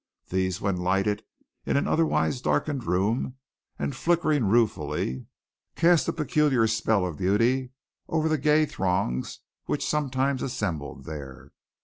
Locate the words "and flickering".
3.77-4.45